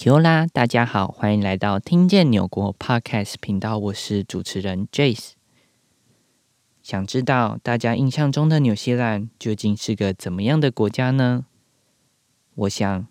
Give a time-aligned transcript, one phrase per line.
[0.00, 5.32] Q 啦，大家好，欢迎来到听见纽国 Podcast 频道，我是主持人 Jace。
[6.84, 11.46] 想知道大家印象中的纽西兰究竟是个怎么样的国家呢？
[12.54, 13.08] 我想，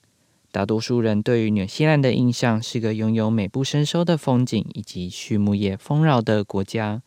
[0.50, 7.02] 大多数人对于纽西兰的印象是个拥有美不胜收的风景以及畜牧业丰饶的国家。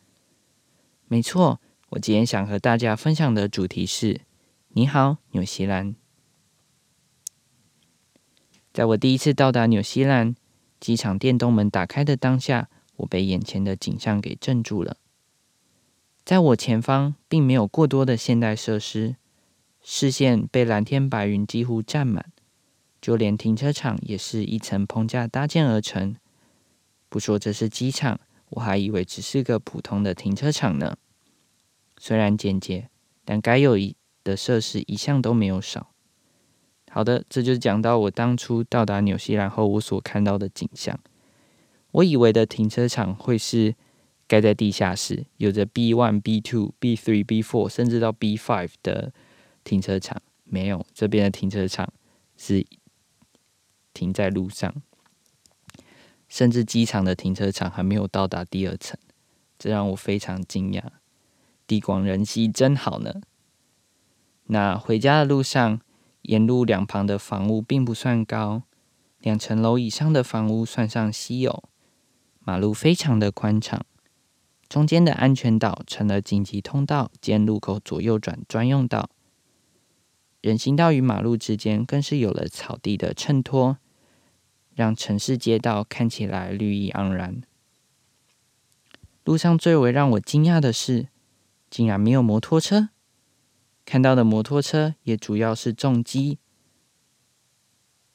[1.07, 1.59] 没错，
[1.89, 4.21] 我今天想和大家分享的主题是：
[4.73, 5.95] 你好，纽西兰。
[8.73, 10.33] 在我第一次到达纽西兰，
[10.79, 14.95] 机场电动门打开的当下，我被眼前的景象给镇住了。
[16.23, 19.17] 在我前方，并没有过多的现代设施，
[19.81, 22.31] 视线被蓝天白云几乎占满，
[23.01, 26.15] 就连停车场也是一层棚架搭建而成。
[27.09, 30.95] 不说这是机场，我还以为只是个普通的停车场呢。
[31.97, 32.89] 虽然简洁，
[33.25, 35.91] 但该有一的设施一向都没有少。
[36.93, 40.99] 好的，这就是讲到我当初到达纽西兰后我所看到的景象。
[41.91, 43.73] 我以为的停车场会是
[44.27, 49.13] 盖在地下室，有着 B one、B two、B three、B four，甚至到 B five 的
[49.63, 50.21] 停车场。
[50.43, 51.93] 没有，这边的停车场
[52.35, 52.65] 是
[53.93, 54.75] 停在路上，
[56.27, 58.99] 甚至机场的停车场还没有到达第二层，
[59.57, 60.83] 这让我非常惊讶。
[61.65, 63.21] 地广人稀真好呢。
[64.47, 65.79] 那回家的路上。
[66.21, 68.63] 沿路两旁的房屋并不算高，
[69.19, 71.63] 两层楼以上的房屋算上稀有。
[72.39, 73.85] 马路非常的宽敞，
[74.67, 79.09] 中间的安全岛成了紧急通道兼路口左右转专用道。
[80.41, 83.77] 人行道与马路之间更是有了草地的衬托，
[84.73, 87.43] 让城市街道看起来绿意盎然。
[89.23, 91.09] 路上最为让我惊讶的是，
[91.69, 92.89] 竟然没有摩托车。
[93.85, 96.37] 看到的摩托车也主要是重机，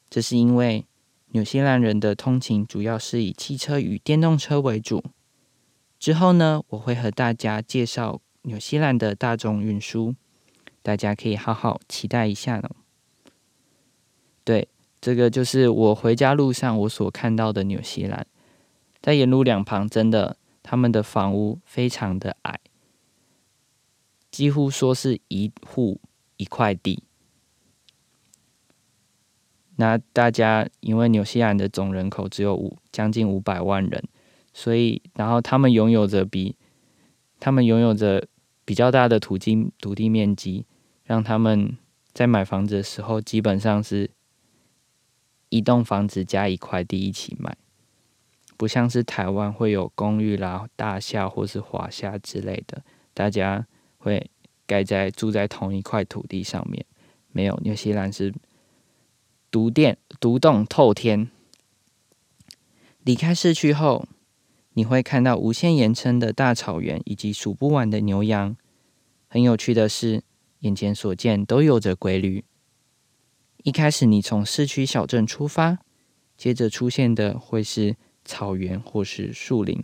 [0.08, 0.86] 这是因为
[1.32, 5.04] 纽西兰人的通勤主要是以汽车与电动车为主。
[5.98, 10.14] 之后呢，我会和大家介绍纽西兰的大众运输，
[10.82, 12.70] 大家可以好好期待一下呢。
[14.44, 14.68] 对，
[15.00, 18.26] 这个就是我回家路上我所看到的纽西兰，
[19.02, 22.60] 在沿路两旁，真的他们的房屋非常的矮。
[24.36, 25.98] 几乎说是一户
[26.36, 27.02] 一块地。
[29.76, 34.04] 那大家因为纽西兰的总人口只有五将近五百万人，
[34.52, 36.54] 所以然后他们拥有着比
[37.40, 38.28] 他们拥有着
[38.66, 40.66] 比较大的土地土地面积，
[41.02, 41.78] 让他们
[42.12, 44.10] 在买房子的时候基本上是
[45.48, 47.56] 一栋房子加一块地一起买，
[48.58, 53.66] 不像是台湾会有公寓啦、大厦或是华厦之类的，大家。
[54.06, 54.30] 会
[54.66, 56.86] 盖在住在同一块土地上面，
[57.32, 58.32] 没有，纽西兰是
[59.50, 61.28] 独殿独栋透天。
[63.02, 64.06] 离开市区后，
[64.74, 68.56] 你会看到无限延伸的大草原以及数不完的牛羊。
[69.26, 70.22] 很有趣的是，
[70.60, 72.44] 眼前所见都有着规律。
[73.64, 75.78] 一开始你从市区小镇出发，
[76.36, 79.82] 接着出现的会是草原或是树林，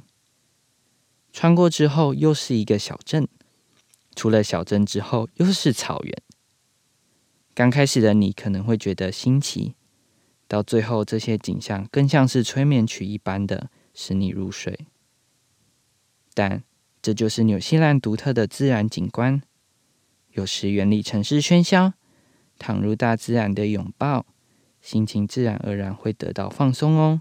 [1.32, 3.26] 穿过之后又是一个小镇。
[4.14, 6.14] 除了小镇之后，又是草原。
[7.54, 9.74] 刚开始的你可能会觉得新奇，
[10.48, 14.86] 到最后这些景象更像是催眠曲一般的使你入睡。
[16.34, 16.62] 但
[17.02, 19.42] 这就是纽西兰独特的自然景观。
[20.30, 21.92] 有时远离城市喧嚣，
[22.58, 24.24] 躺入大自然的拥抱，
[24.80, 27.20] 心情自然而然会得到放松哦。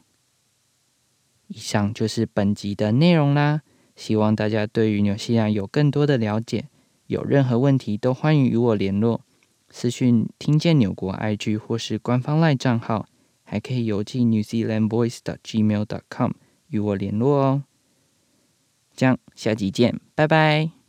[1.47, 3.63] 以上就是本集的内容啦，
[3.97, 6.69] 希望大家对于纽西兰有更多的了解。
[7.11, 9.19] 有任何问题都欢迎与我联络，
[9.69, 13.05] 私讯听见纽国 IG 或是官方 LINE 账号，
[13.43, 16.31] 还可以邮寄 newzealandvoice.gmail.com
[16.69, 17.63] 与我联络哦。
[18.95, 20.80] 这样，下集见，拜拜。